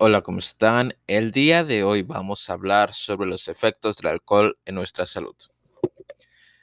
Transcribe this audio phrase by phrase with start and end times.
[0.00, 0.94] Hola, ¿cómo están?
[1.08, 5.34] El día de hoy vamos a hablar sobre los efectos del alcohol en nuestra salud.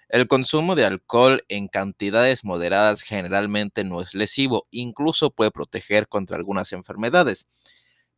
[0.08, 6.38] El consumo de alcohol en cantidades moderadas generalmente no es lesivo, incluso puede proteger contra
[6.38, 7.50] algunas enfermedades.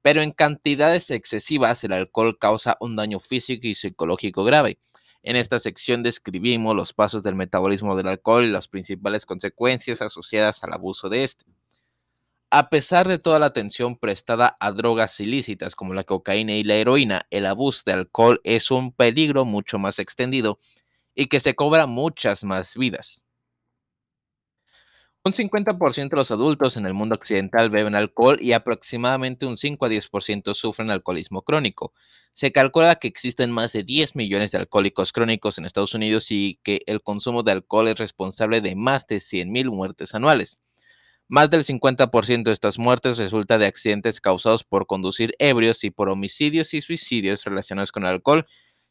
[0.03, 4.77] Pero en cantidades excesivas el alcohol causa un daño físico y psicológico grave.
[5.23, 10.63] En esta sección describimos los pasos del metabolismo del alcohol y las principales consecuencias asociadas
[10.63, 11.45] al abuso de este.
[12.49, 16.75] A pesar de toda la atención prestada a drogas ilícitas como la cocaína y la
[16.75, 20.57] heroína, el abuso de alcohol es un peligro mucho más extendido
[21.13, 23.23] y que se cobra muchas más vidas.
[25.25, 29.85] Un 50% de los adultos en el mundo occidental beben alcohol y aproximadamente un 5
[29.85, 31.93] a 10% sufren alcoholismo crónico.
[32.31, 36.61] Se calcula que existen más de 10 millones de alcohólicos crónicos en Estados Unidos y
[36.63, 40.61] que el consumo de alcohol es responsable de más de 100.000 muertes anuales.
[41.29, 46.07] Más del 50% de estas muertes resulta de accidentes causados por conducir ebrios y por
[46.07, 48.45] homicidios y suicidios relacionados con el alcohol,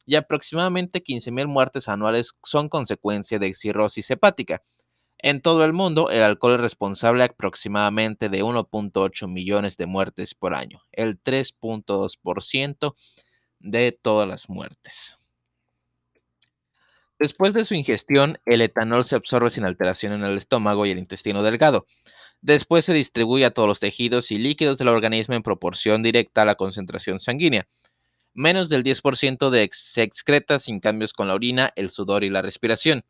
[0.05, 4.62] y aproximadamente 15.000 muertes anuales son consecuencia de cirrosis hepática.
[5.19, 10.52] En todo el mundo, el alcohol es responsable aproximadamente de 1.8 millones de muertes por
[10.52, 12.94] año, el 3.2%
[13.61, 15.18] de todas las muertes.
[17.18, 20.98] Después de su ingestión, el etanol se absorbe sin alteración en el estómago y el
[20.98, 21.86] intestino delgado.
[22.41, 26.45] Después se distribuye a todos los tejidos y líquidos del organismo en proporción directa a
[26.45, 27.67] la concentración sanguínea.
[28.34, 32.42] Menos del 10% de se excreta sin cambios con la orina, el sudor y la
[32.42, 33.05] respiración.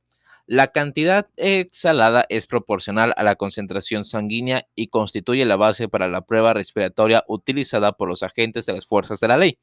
[0.49, 6.21] La cantidad exhalada es proporcional a la concentración sanguínea y constituye la base para la
[6.21, 9.59] prueba respiratoria utilizada por los agentes de las fuerzas de la ley.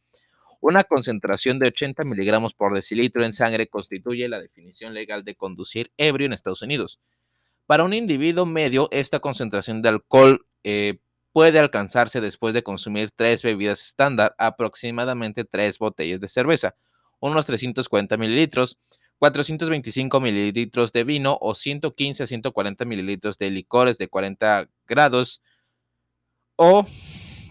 [0.60, 5.92] Una concentración de 80 miligramos por decilitro en sangre constituye la definición legal de conducir
[5.96, 7.00] ebrio en Estados Unidos.
[7.66, 11.00] Para un individuo medio, esta concentración de alcohol eh,
[11.32, 16.76] puede alcanzarse después de consumir tres bebidas estándar, aproximadamente tres botellas de cerveza,
[17.20, 18.78] unos 340 mililitros,
[19.20, 25.42] 425 mililitros de vino o 115 a 140 mililitros de licores de 40 grados.
[26.58, 26.86] O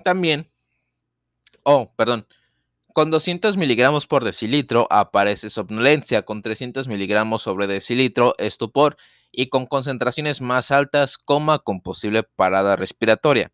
[0.04, 0.50] también,
[1.62, 2.26] oh, perdón,
[2.92, 8.98] con 200 miligramos por decilitro aparece somnolencia, con 300 miligramos sobre decilitro estupor
[9.32, 13.50] y con concentraciones más altas, coma con posible parada respiratoria.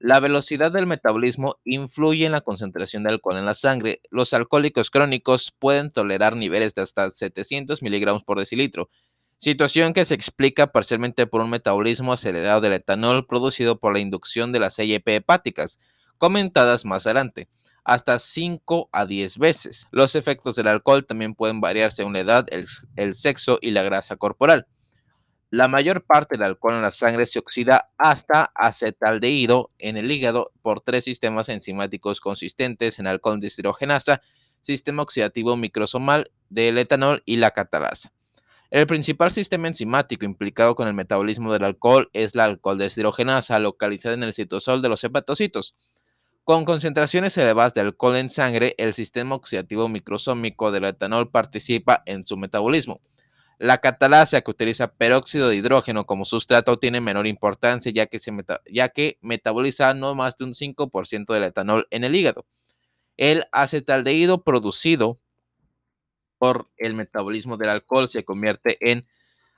[0.00, 4.00] La velocidad del metabolismo influye en la concentración de alcohol en la sangre.
[4.10, 8.90] Los alcohólicos crónicos pueden tolerar niveles de hasta 700 miligramos por decilitro,
[9.38, 14.52] situación que se explica parcialmente por un metabolismo acelerado del etanol producido por la inducción
[14.52, 15.80] de las CYP hepáticas,
[16.16, 17.48] comentadas más adelante,
[17.82, 19.88] hasta 5 a 10 veces.
[19.90, 23.82] Los efectos del alcohol también pueden variar según la edad, el, el sexo y la
[23.82, 24.68] grasa corporal.
[25.50, 30.52] La mayor parte del alcohol en la sangre se oxida hasta acetaldehído en el hígado
[30.60, 34.20] por tres sistemas enzimáticos consistentes en alcohol deshidrogenasa,
[34.60, 38.12] sistema oxidativo microsomal del etanol y la catalasa.
[38.70, 44.16] El principal sistema enzimático implicado con el metabolismo del alcohol es la alcohol deshidrogenasa, localizada
[44.16, 45.76] en el citosol de los hepatocitos.
[46.44, 52.22] Con concentraciones elevadas de alcohol en sangre, el sistema oxidativo microsómico del etanol participa en
[52.22, 53.00] su metabolismo.
[53.58, 58.32] La catalasa que utiliza peróxido de hidrógeno como sustrato tiene menor importancia ya que, se
[58.70, 62.46] ya que metaboliza no más de un 5% del etanol en el hígado.
[63.16, 65.20] El acetaldehído producido
[66.38, 69.08] por el metabolismo del alcohol se convierte en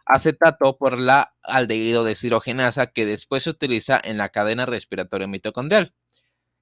[0.07, 5.95] acetato por la aldehído deshidrogenasa que después se utiliza en la cadena respiratoria mitocondrial.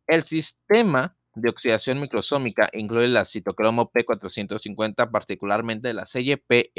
[0.09, 6.72] El sistema de oxidación microsómica incluye la citocromo P450, particularmente la CYP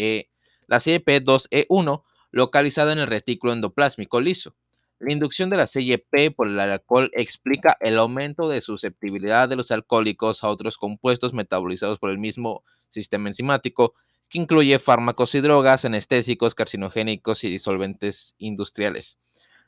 [0.69, 4.55] la CYP2E1 localizada en el retículo endoplásmico liso.
[4.99, 9.71] La inducción de la CYP por el alcohol explica el aumento de susceptibilidad de los
[9.71, 13.95] alcohólicos a otros compuestos metabolizados por el mismo sistema enzimático,
[14.29, 19.17] que incluye fármacos y drogas, anestésicos, carcinogénicos y disolventes industriales.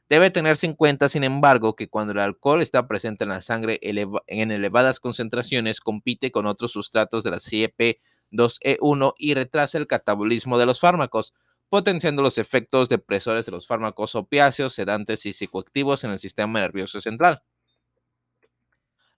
[0.07, 3.79] Debe tenerse en cuenta, sin embargo, que cuando el alcohol está presente en la sangre
[3.81, 10.57] en elevadas concentraciones, compite con otros sustratos de la CYP 2E1 y retrasa el catabolismo
[10.57, 11.33] de los fármacos,
[11.69, 16.99] potenciando los efectos depresores de los fármacos opiáceos, sedantes y psicoactivos en el sistema nervioso
[17.01, 17.43] central.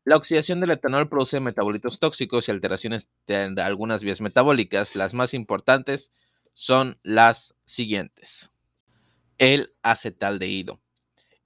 [0.06, 4.98] La oxidación del etanol produce metabolitos tóxicos y alteraciones de algunas vías metabólicas.
[4.98, 6.12] Las más importantes
[6.54, 8.52] son las siguientes.
[9.38, 10.82] El acetaldehído.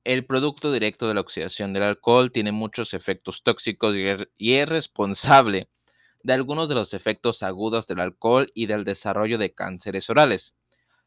[0.03, 3.95] El producto directo de la oxidación del alcohol tiene muchos efectos tóxicos
[4.37, 5.69] y es responsable
[6.23, 10.55] de algunos de los efectos agudos del alcohol y del desarrollo de cánceres orales.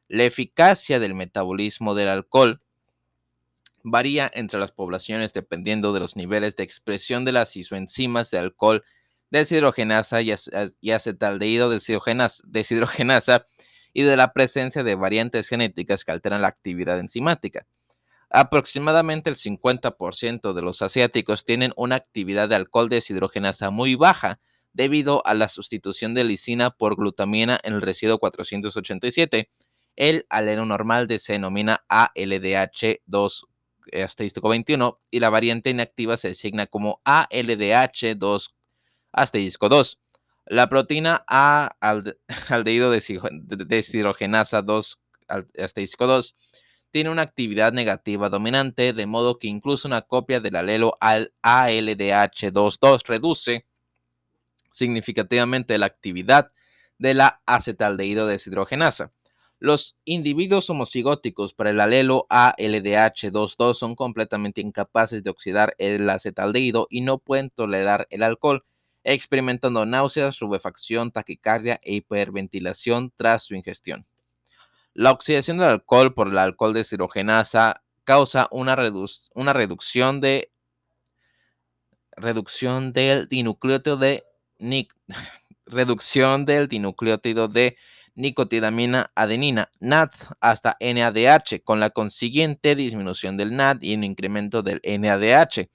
[0.08, 2.60] La eficacia del metabolismo del alcohol
[3.82, 8.84] varía entre las poblaciones dependiendo de los niveles de expresión de las isoenzimas de alcohol
[9.30, 10.32] deshidrogenasa y,
[10.90, 13.46] acetaldehído deshidrogenasa
[13.92, 17.66] y de la presencia de variantes genéticas que alteran la actividad enzimática.
[18.28, 24.38] Aproximadamente el 50% de los asiáticos tienen una actividad de alcohol deshidrogenasa muy baja
[24.72, 29.50] debido a la sustitución de lisina por glutamina en el residuo 487.
[29.96, 33.46] El alelo normal se denomina ALDH2
[33.92, 38.50] eh, asterístico 21 y la variante inactiva se designa como ALDH2
[39.12, 39.98] asterisco 2.
[40.46, 41.76] La proteína A
[42.48, 45.00] aldehído deshidrogenasa 2
[45.58, 46.36] asterisco 2
[46.90, 53.04] tiene una actividad negativa dominante, de modo que incluso una copia del alelo al ALDH22
[53.06, 53.66] reduce
[54.72, 56.52] significativamente la actividad
[56.98, 59.12] de la acetaldehído deshidrogenasa.
[59.58, 67.02] Los individuos homocigóticos para el alelo ALDH22 son completamente incapaces de oxidar el acetaldehído y
[67.02, 68.64] no pueden tolerar el alcohol,
[69.04, 74.06] experimentando náuseas, rubefacción, taquicardia e hiperventilación tras su ingestión.
[74.94, 80.50] La oxidación del alcohol por el alcohol deshidrogenasa causa una, reducción de
[82.12, 84.24] reducción del dinucleótido de
[85.66, 87.76] reducción del dinucleótido de
[88.14, 90.10] nicotidamina adenina, NAD,
[90.40, 95.70] hasta NADH, con la consiguiente disminución del NAD y un incremento del NADH.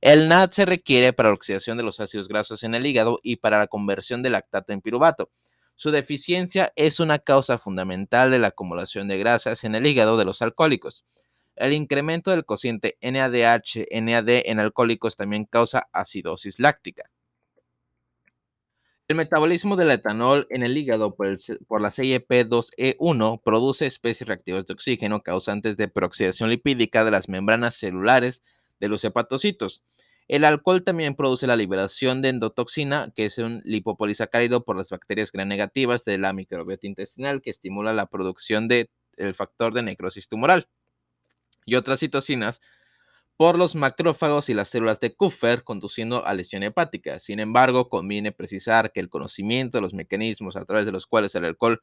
[0.00, 3.36] El NAD se requiere para la oxidación de los ácidos grasos en el hígado y
[3.36, 5.30] para la conversión de lactato en piruvato.
[5.74, 10.24] Su deficiencia es una causa fundamental de la acumulación de grasas en el hígado de
[10.24, 11.04] los alcohólicos.
[11.56, 17.10] El incremento del cociente NADH-NAD en alcohólicos también causa acidosis láctica.
[19.08, 21.28] El metabolismo del etanol en el hígado por,
[21.80, 28.42] la CYP2E1 produce especies reactivas de oxígeno causantes de peroxidación lipídica de las membranas celulares
[28.80, 29.82] de los hepatocitos.
[30.28, 35.32] El alcohol también produce la liberación de endotoxina, que es un lipopolisacárido por las bacterias
[35.32, 38.90] gram negativas de la microbiota intestinal que estimula la producción del
[39.34, 40.68] factor de necrosis tumoral.
[41.64, 42.60] Y otras citocinas
[43.38, 47.20] por los macrófagos y las células de Kupfer, conduciendo a lesión hepática.
[47.20, 51.36] Sin embargo, conviene precisar que el conocimiento de los mecanismos a través de los cuales
[51.36, 51.80] el alcohol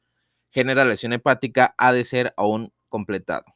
[0.50, 3.46] genera lesión hepática ha de ser aún completado.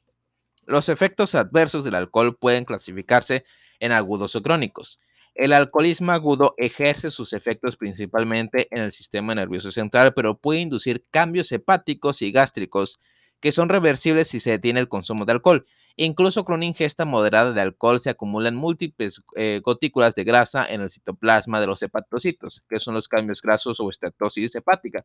[0.62, 3.44] Los efectos adversos del alcohol pueden clasificarse
[3.80, 4.98] en agudos o crónicos.
[5.34, 11.04] El alcoholismo agudo ejerce sus efectos principalmente en el sistema nervioso central, pero puede inducir
[11.10, 12.98] cambios hepáticos y gástricos
[13.40, 15.66] que son reversibles si se detiene el consumo de alcohol
[15.96, 20.80] Incluso con una ingesta moderada de alcohol se acumulan múltiples eh, gotículas de grasa en
[20.80, 25.04] el citoplasma de los hepatocitos, que son los cambios grasos o estatosis hepática.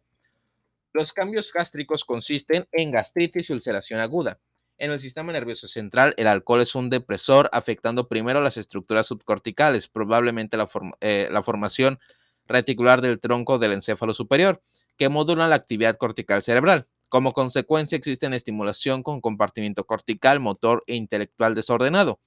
[0.94, 4.40] Los cambios gástricos consisten en gastritis y ulceración aguda.
[4.78, 9.88] En el sistema nervioso central, el alcohol es un depresor afectando primero las estructuras subcorticales,
[9.88, 12.00] probablemente la, eh, formación
[12.46, 14.62] reticular del tronco del encéfalo superior,
[14.98, 16.88] que modulan la actividad cortical cerebral.
[17.10, 22.20] Como consecuencia existe estimulación con compartimiento cortical, motor e intelectual desordenado.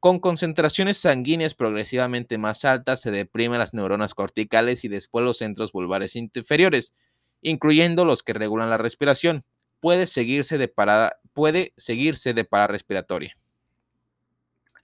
[0.00, 5.72] Con concentraciones sanguíneas progresivamente más altas se deprimen las neuronas corticales y después los centros
[5.72, 6.94] vulvares inferiores,
[7.42, 9.44] incluyendo los que regulan la respiración.
[9.80, 13.36] Puede seguirse de parada, puede seguirse de parada respiratoria.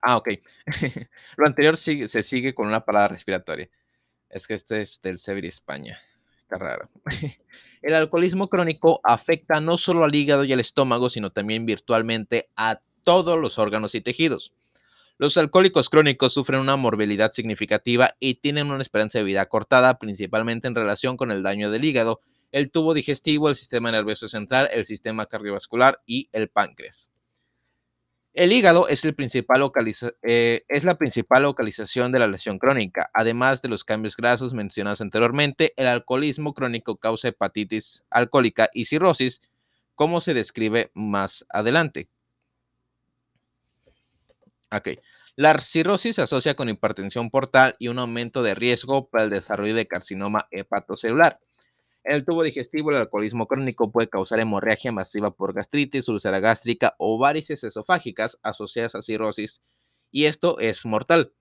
[0.02, 0.28] Ah, ok.
[1.36, 3.70] Lo anterior se sigue con una parada respiratoria.
[4.28, 5.98] Es que este es del Severi España.
[6.44, 6.90] Está raro.
[7.82, 12.80] El alcoholismo crónico afecta no solo al hígado y al estómago, sino también virtualmente a
[13.02, 14.52] todos los órganos y tejidos.
[15.16, 20.68] Los alcohólicos crónicos sufren una morbilidad significativa y tienen una esperanza de vida cortada, principalmente
[20.68, 22.20] en relación con el daño del hígado,
[22.52, 27.10] el tubo digestivo, el sistema nervioso central, el sistema cardiovascular y el páncreas.
[28.34, 33.08] El hígado es, eh, es, la principal localización de la lesión crónica.
[33.14, 39.40] Además de los cambios grasos mencionados anteriormente, el alcoholismo crónico causa hepatitis alcohólica y cirrosis,
[39.94, 42.08] como se describe más adelante.
[45.36, 49.76] La cirrosis se asocia con hipertensión portal y un aumento de riesgo para el desarrollo
[49.76, 51.38] de carcinoma hepatocelular.
[52.04, 57.18] El tubo digestivo, el alcoholismo crónico puede causar hemorragia masiva por gastritis, úlcera gástrica o
[57.18, 59.62] varices esofágicas asociadas a cirrosis,
[60.10, 61.32] y esto es mortal.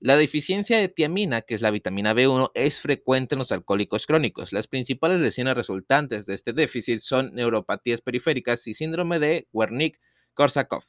[0.00, 4.52] La deficiencia de tiamina, que es la vitamina B1, es frecuente en los alcohólicos crónicos.
[4.52, 10.84] Las principales lesiones resultantes de este déficit son neuropatías periféricas y síndrome de Wernicke-Korsakoff.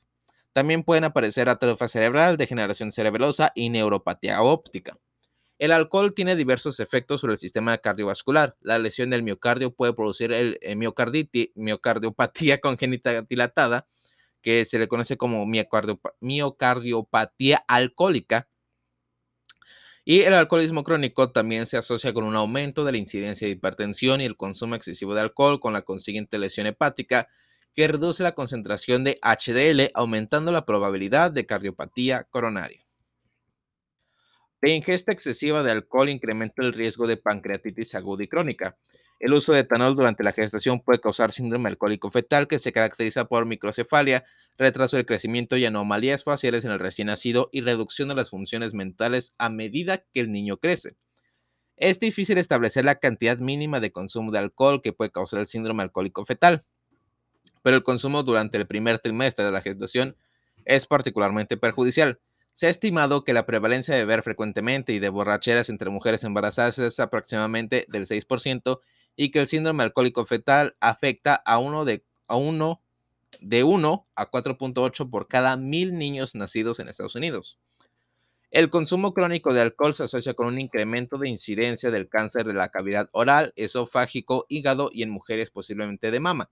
[0.53, 4.97] También pueden aparecer atrofia cerebral, degeneración cerebelosa y neuropatía óptica.
[5.59, 8.55] El alcohol tiene diversos efectos sobre el sistema cardiovascular.
[8.61, 13.85] La lesión del miocardio puede producir el, eh, miocardiopatía congénita dilatada,
[14.41, 18.47] que se le conoce como miocardiopatía alcohólica.
[20.05, 24.21] Y el alcoholismo crónico también se asocia con un aumento de la incidencia de hipertensión
[24.21, 27.27] y el consumo excesivo de alcohol con la consiguiente lesión hepática
[27.75, 32.88] que reduce la concentración de HDL, aumentando la probabilidad de cardiopatía coronaria.
[34.61, 38.77] La ingesta excesiva de alcohol incrementa el riesgo de pancreatitis aguda y crónica.
[39.19, 43.25] El uso de etanol durante la gestación puede causar síndrome alcohólico fetal que se caracteriza
[43.25, 44.25] por microcefalia,
[44.57, 48.73] retraso del crecimiento y anomalías faciales en el recién nacido y reducción de las funciones
[48.73, 50.97] mentales a medida que el niño crece.
[51.77, 55.83] Es difícil establecer la cantidad mínima de consumo de alcohol que puede causar el síndrome
[55.83, 56.65] alcohólico fetal,
[57.63, 60.17] pero el consumo durante el primer trimestre de la gestación
[60.65, 62.19] es particularmente perjudicial.
[62.59, 66.77] Se ha estimado que la prevalencia de beber frecuentemente y de borracheras entre mujeres embarazadas
[66.77, 68.81] es aproximadamente del 6%
[69.15, 72.81] y que el síndrome alcohólico fetal afecta a uno de, a uno,
[73.39, 77.57] de 1 a 4.8 por cada mil niños nacidos en Estados Unidos.
[78.51, 82.55] El consumo crónico de alcohol se asocia con un incremento de incidencia del cáncer de
[82.55, 86.49] la cavidad oral, esofágico, hígado y en mujeres posiblemente de mama.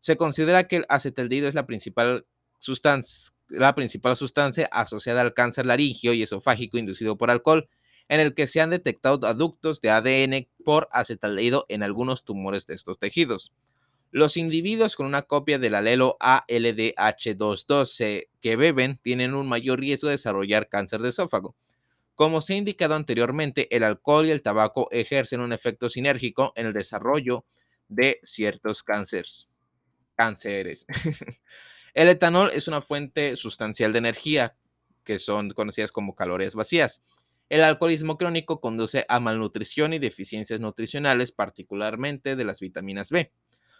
[0.00, 2.26] Se considera que el acetaldehído es la principal
[2.58, 7.68] sustancia la principal sustancia asociada al cáncer laringio y esofágico inducido por alcohol,
[8.08, 12.74] en el que se han detectado aductos de ADN por acetaldehído en algunos tumores de
[12.74, 13.52] estos tejidos.
[14.12, 20.12] Los individuos con una copia del alelo ALDH212 que beben tienen un mayor riesgo de
[20.12, 21.56] desarrollar cáncer de esófago.
[22.14, 26.66] Como se ha indicado anteriormente, el alcohol y el tabaco ejercen un efecto sinérgico en
[26.66, 27.44] el desarrollo
[27.88, 29.48] de ciertos cánceres.
[30.14, 30.86] Cánceres.
[31.96, 34.54] El etanol es una fuente sustancial de energía,
[35.02, 37.00] que son conocidas como calorías vacías.
[37.48, 43.32] El alcoholismo crónico conduce a malnutrición y deficiencias nutricionales, particularmente de las vitaminas B.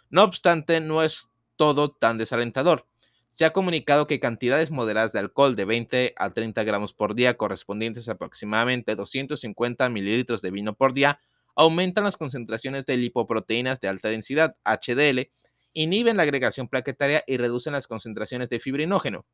[0.09, 2.87] No obstante, no es todo tan desalentador.
[3.29, 7.37] Se ha comunicado que cantidades moderadas de alcohol de 20 a 30 gramos por día,
[7.37, 11.19] correspondientes a aproximadamente 250 mililitros de vino por día,
[11.55, 15.29] aumentan las concentraciones de lipoproteínas de alta densidad, HDL,
[15.77, 19.27] inhiben la agregación plaquetaria y reducen las concentraciones de fibrinógeno,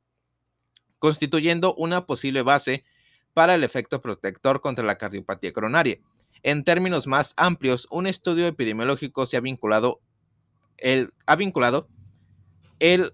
[1.00, 2.84] constituyendo una posible base
[3.34, 6.00] para el efecto protector contra la cardiopatía coronaria.
[6.44, 10.02] En términos más amplios, un estudio epidemiológico se ha vinculado
[10.78, 11.88] el, ha vinculado
[12.80, 13.14] el,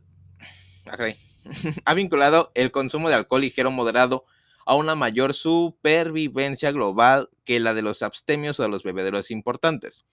[0.88, 0.98] ah,
[1.86, 4.25] ha vinculado el consumo de alcohol ligero moderado
[4.65, 10.03] a una mayor supervivencia global que la de los abstemios o de los bebederos importantes.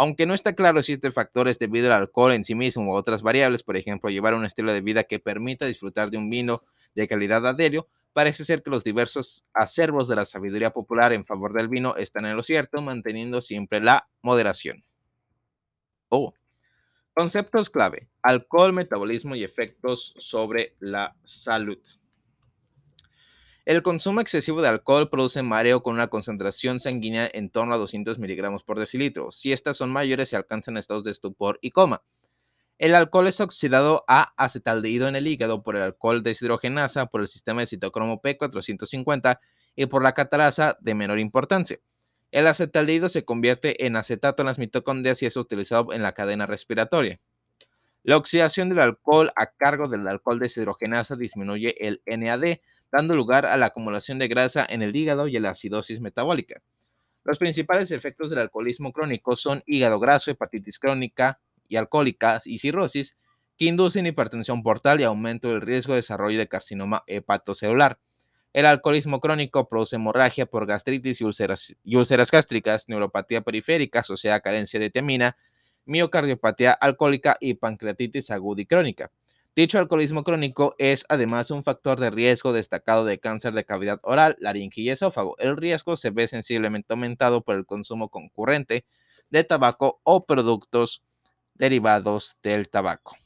[0.00, 2.96] Aunque no está claro si este factor es debido al alcohol en sí mismo o
[2.96, 6.62] otras variables, por ejemplo, llevar un estilo de vida que permita disfrutar de un vino
[6.94, 11.52] de calidad adherio, parece ser que los diversos acervos de la sabiduría popular en favor
[11.52, 14.84] del vino están en lo cierto, manteniendo siempre la moderación.
[16.10, 16.32] Oh.
[17.12, 18.08] Conceptos clave.
[18.22, 21.80] Alcohol, metabolismo y efectos sobre la salud.
[23.68, 28.18] El consumo excesivo de alcohol produce mareo con una concentración sanguínea en torno a 200
[28.18, 29.30] miligramos por decilitro.
[29.30, 32.02] Si estas son mayores, se alcanzan estados de estupor y coma.
[32.78, 37.28] El alcohol es oxidado a acetaldehído en el hígado por el alcohol deshidrogenasa, por el
[37.28, 39.38] sistema de citocromo P450
[39.76, 41.78] y por la catarasa de menor importancia.
[42.30, 46.46] El acetaldehído se convierte en acetato en las mitocondrias y es utilizado en la cadena
[46.46, 47.20] respiratoria.
[48.02, 53.56] La oxidación del alcohol a cargo del alcohol deshidrogenasa disminuye el NAD, dando lugar a
[53.56, 56.62] la acumulación de grasa en el hígado y a la acidosis metabólica.
[57.24, 63.16] Los principales efectos del alcoholismo crónico son hígado graso, hepatitis crónica y alcohólica y cirrosis,
[63.58, 67.98] que inducen hipertensión portal y aumento del riesgo de desarrollo de carcinoma hepatocelular.
[68.52, 74.40] El alcoholismo crónico produce hemorragia por gastritis y úlceras, úlceras gástricas, neuropatía periférica asociada a
[74.40, 75.36] carencia de tiamina,
[75.84, 79.10] miocardiopatía alcohólica y pancreatitis aguda y crónica.
[79.58, 84.36] Dicho alcoholismo crónico es además un factor de riesgo destacado de cáncer de cavidad oral,
[84.38, 85.36] laringe y esófago.
[85.38, 88.86] El riesgo se ve sensiblemente aumentado por el consumo concurrente
[89.30, 91.02] de tabaco o productos
[91.54, 93.17] derivados del tabaco.